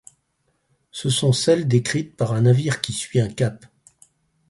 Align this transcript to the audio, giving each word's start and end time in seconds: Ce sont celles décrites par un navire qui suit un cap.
Ce 0.89 1.11
sont 1.11 1.31
celles 1.31 1.67
décrites 1.67 2.17
par 2.17 2.33
un 2.33 2.41
navire 2.41 2.81
qui 2.81 2.91
suit 2.91 3.21
un 3.21 3.29
cap. 3.29 3.63